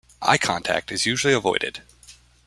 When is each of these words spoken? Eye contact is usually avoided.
Eye 0.23 0.39
contact 0.39 0.91
is 0.91 1.05
usually 1.05 1.31
avoided. 1.35 1.83